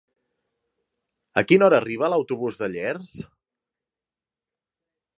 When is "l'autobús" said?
2.13-2.59